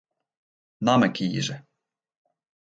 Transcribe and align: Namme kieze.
Namme 0.81 1.11
kieze. 1.13 1.61